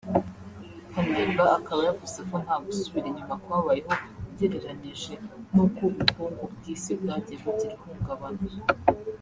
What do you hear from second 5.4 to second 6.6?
n’uko ubukungu